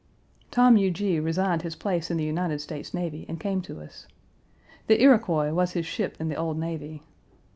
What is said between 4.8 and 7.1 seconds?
The Iroquois was his ship in the old navy.